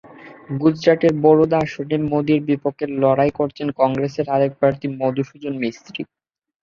[0.61, 6.01] গুজরাটের বরোদা আসনে মোদির বিপক্ষে লড়াই করছেন কংগ্রেসের আরেক প্রার্থী মধুসূদন মিস্ত্রি।